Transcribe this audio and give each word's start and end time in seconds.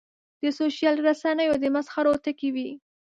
د 0.41 0.43
سوشل 0.59 0.95
رسنیو 1.07 1.55
د 1.63 1.65
مسخرو 1.75 2.13
ټکی 2.23 2.49
وي. 2.55 2.69